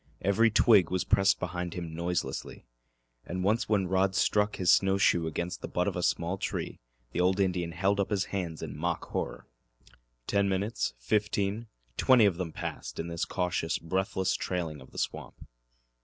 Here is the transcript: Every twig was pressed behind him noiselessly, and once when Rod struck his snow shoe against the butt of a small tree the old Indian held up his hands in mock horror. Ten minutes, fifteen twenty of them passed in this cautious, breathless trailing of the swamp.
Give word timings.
Every 0.23 0.49
twig 0.49 0.89
was 0.89 1.03
pressed 1.03 1.39
behind 1.39 1.75
him 1.75 1.93
noiselessly, 1.93 2.65
and 3.23 3.43
once 3.43 3.69
when 3.69 3.85
Rod 3.85 4.15
struck 4.15 4.55
his 4.55 4.73
snow 4.73 4.97
shoe 4.97 5.27
against 5.27 5.61
the 5.61 5.67
butt 5.67 5.87
of 5.87 5.95
a 5.95 6.01
small 6.01 6.39
tree 6.39 6.79
the 7.11 7.21
old 7.21 7.39
Indian 7.39 7.71
held 7.71 7.99
up 7.99 8.09
his 8.09 8.25
hands 8.33 8.63
in 8.63 8.75
mock 8.75 9.05
horror. 9.09 9.45
Ten 10.25 10.49
minutes, 10.49 10.95
fifteen 10.97 11.67
twenty 11.97 12.25
of 12.25 12.37
them 12.37 12.51
passed 12.51 12.99
in 12.99 13.09
this 13.09 13.25
cautious, 13.25 13.77
breathless 13.77 14.33
trailing 14.33 14.81
of 14.81 14.89
the 14.89 14.97
swamp. 14.97 15.35